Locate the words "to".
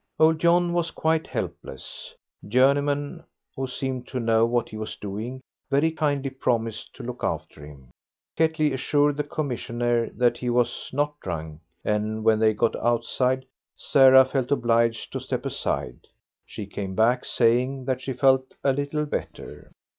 4.07-4.19, 6.95-7.03, 15.13-15.19